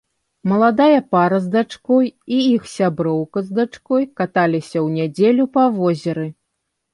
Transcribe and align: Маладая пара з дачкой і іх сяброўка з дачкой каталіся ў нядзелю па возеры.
Маладая 0.51 1.01
пара 1.15 1.37
з 1.43 1.51
дачкой 1.55 2.07
і 2.37 2.39
іх 2.53 2.63
сяброўка 2.77 3.37
з 3.51 3.59
дачкой 3.59 4.09
каталіся 4.23 4.73
ў 4.73 4.87
нядзелю 4.97 5.45
па 5.59 5.63
возеры. 5.79 6.27